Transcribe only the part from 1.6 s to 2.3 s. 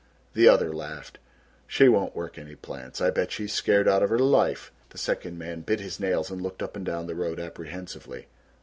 "She won't